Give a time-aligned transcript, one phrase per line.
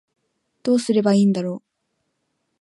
[0.63, 1.63] どうすればいいんだろう